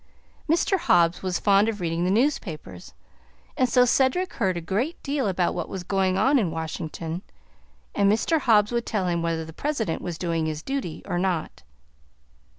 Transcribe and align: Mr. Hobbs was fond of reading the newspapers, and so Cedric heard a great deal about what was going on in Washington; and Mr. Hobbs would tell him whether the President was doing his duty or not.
Mr. 0.49 0.79
Hobbs 0.79 1.21
was 1.21 1.37
fond 1.37 1.69
of 1.69 1.79
reading 1.79 2.05
the 2.05 2.09
newspapers, 2.09 2.95
and 3.55 3.69
so 3.69 3.85
Cedric 3.85 4.33
heard 4.33 4.57
a 4.57 4.59
great 4.59 4.97
deal 5.03 5.27
about 5.27 5.53
what 5.53 5.69
was 5.69 5.83
going 5.83 6.17
on 6.17 6.39
in 6.39 6.49
Washington; 6.49 7.21
and 7.93 8.11
Mr. 8.11 8.39
Hobbs 8.39 8.71
would 8.71 8.87
tell 8.87 9.05
him 9.07 9.21
whether 9.21 9.45
the 9.45 9.53
President 9.53 10.01
was 10.01 10.17
doing 10.17 10.47
his 10.47 10.63
duty 10.63 11.03
or 11.05 11.19
not. 11.19 11.61